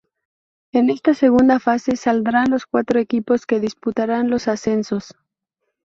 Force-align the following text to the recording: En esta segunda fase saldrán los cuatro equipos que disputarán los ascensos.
En 0.71 0.89
esta 0.89 1.13
segunda 1.13 1.59
fase 1.59 1.95
saldrán 1.95 2.49
los 2.49 2.65
cuatro 2.65 2.99
equipos 2.99 3.45
que 3.45 3.59
disputarán 3.59 4.31
los 4.31 4.47
ascensos. 4.47 5.15